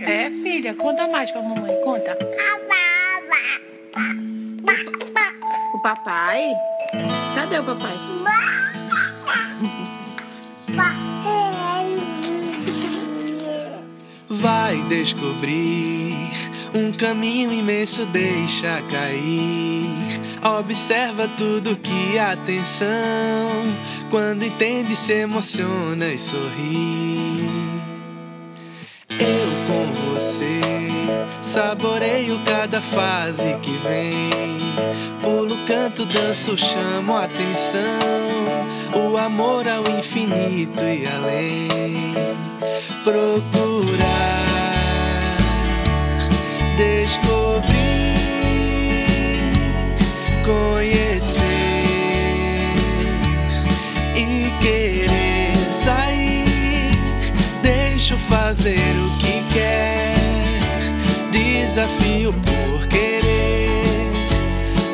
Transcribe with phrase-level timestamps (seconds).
[0.00, 2.16] É, filha, conta mais pra mamãe, conta.
[5.74, 6.52] O papai?
[7.34, 7.96] Cadê o papai?
[14.28, 16.28] Vai descobrir
[16.74, 19.96] um caminho imenso, deixa cair.
[20.58, 22.86] Observa tudo que atenção.
[24.10, 27.65] Quando entende, se emociona e sorri.
[31.56, 34.28] Saboreio cada fase que vem.
[35.22, 37.80] Pulo, canto, danço, chamo atenção.
[38.94, 42.12] O amor ao infinito e além.
[43.02, 44.44] Procurar,
[46.76, 47.72] descobrir,
[50.44, 51.40] conhecer
[54.14, 56.90] e querer sair.
[57.62, 59.85] Deixo fazer o que quer,
[61.66, 63.66] desafio por querer.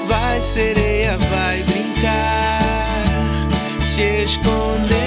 [0.06, 3.48] Vai sereia, vai brincar,
[3.80, 5.01] se esconder.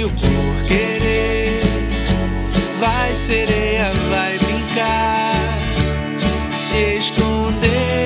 [0.00, 1.60] Desafio por querer.
[2.78, 5.34] Vai sereia, vai brincar,
[6.54, 7.99] se esconder.